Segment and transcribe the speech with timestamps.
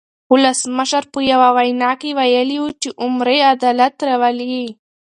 [0.33, 4.61] ولسمشر په یوه وینا کې ویلي وو چې عمري عدالت راولي.